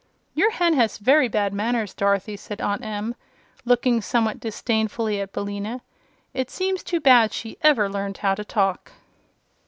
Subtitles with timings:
[0.33, 3.13] "Your hen has very bad manners, Dorothy," said Aunt Em,
[3.65, 5.81] looking somewhat disdainfully at Billina.
[6.33, 8.93] "It seems too bad she ever learned how to talk."